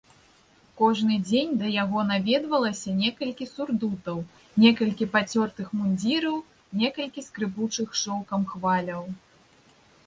[0.79, 4.17] Кожны дзень да яго наведвалася некалькі сурдутаў,
[4.65, 6.37] некалькі пацёртых мундзіраў,
[6.83, 9.03] некалькі скрыпучых шоўкам хваляў.